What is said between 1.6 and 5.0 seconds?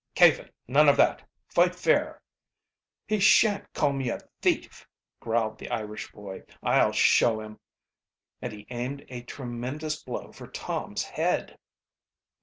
fair!" "He shan't call me a thief!"